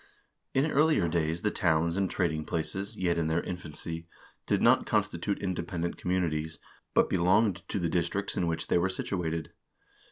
[0.55, 4.07] In earlier days the towns and trading places, yet in their infancy,
[4.47, 6.57] did not constitute independent communities,
[6.95, 9.51] but belonged to the districts in which they were situated.